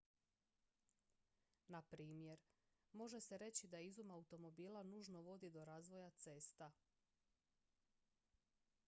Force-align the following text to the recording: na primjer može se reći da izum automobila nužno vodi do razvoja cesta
na 1.69 1.81
primjer 1.81 2.39
može 2.93 3.21
se 3.21 3.37
reći 3.37 3.67
da 3.67 3.79
izum 3.79 4.11
automobila 4.11 4.83
nužno 4.83 5.21
vodi 5.21 5.49
do 5.49 5.65
razvoja 5.65 6.09
cesta 6.09 6.71